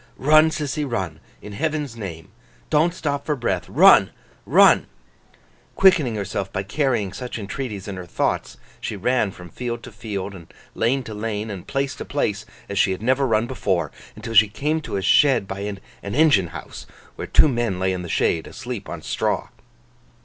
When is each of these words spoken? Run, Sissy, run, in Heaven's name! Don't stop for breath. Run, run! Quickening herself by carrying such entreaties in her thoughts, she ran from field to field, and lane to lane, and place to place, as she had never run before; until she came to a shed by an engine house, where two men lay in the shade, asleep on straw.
Run, 0.17 0.49
Sissy, 0.49 0.83
run, 0.83 1.19
in 1.43 1.53
Heaven's 1.53 1.95
name! 1.95 2.31
Don't 2.71 2.91
stop 2.91 3.23
for 3.23 3.35
breath. 3.35 3.69
Run, 3.69 4.09
run! 4.47 4.87
Quickening 5.75 6.15
herself 6.15 6.51
by 6.51 6.63
carrying 6.63 7.13
such 7.13 7.37
entreaties 7.37 7.87
in 7.87 7.97
her 7.97 8.07
thoughts, 8.07 8.57
she 8.79 8.95
ran 8.95 9.29
from 9.29 9.51
field 9.51 9.83
to 9.83 9.91
field, 9.91 10.33
and 10.33 10.51
lane 10.73 11.03
to 11.03 11.13
lane, 11.13 11.51
and 11.51 11.67
place 11.67 11.93
to 11.97 12.03
place, 12.03 12.47
as 12.67 12.79
she 12.79 12.93
had 12.93 13.03
never 13.03 13.27
run 13.27 13.45
before; 13.45 13.91
until 14.15 14.33
she 14.33 14.47
came 14.47 14.81
to 14.81 14.97
a 14.97 15.03
shed 15.03 15.47
by 15.47 15.59
an 15.59 15.79
engine 16.01 16.47
house, 16.47 16.87
where 17.15 17.27
two 17.27 17.47
men 17.47 17.79
lay 17.79 17.93
in 17.93 18.01
the 18.01 18.09
shade, 18.09 18.47
asleep 18.47 18.89
on 18.89 19.03
straw. 19.03 19.49